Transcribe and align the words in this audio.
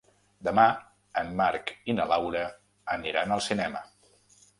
Demà 0.45 0.61
en 1.21 1.27
Marc 1.41 1.73
i 1.93 1.95
na 1.97 2.07
Laura 2.13 2.41
aniran 2.95 3.35
al 3.37 3.45
cinema. 3.49 3.83